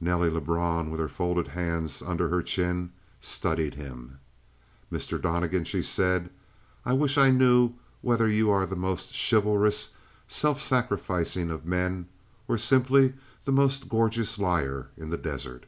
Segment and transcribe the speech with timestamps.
[0.00, 4.20] Nelly Lebrun, with her folded hands under her chin, studied him.
[4.92, 5.20] "Mr.
[5.20, 6.30] Donnegan," she said,
[6.84, 9.90] "I wish I knew whether you are the most chivalrous,
[10.28, 12.06] self sacrificing of men,
[12.46, 13.14] or simply
[13.44, 15.66] the most gorgeous liar in the desert."